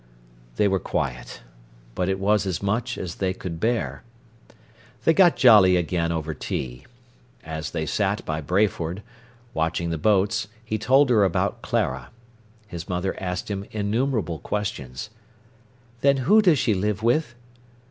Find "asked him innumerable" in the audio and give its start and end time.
13.21-14.39